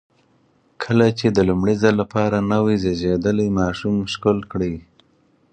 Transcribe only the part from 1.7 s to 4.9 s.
ځل لپاره نوی زېږېدلی ماشوم ښکل کړئ.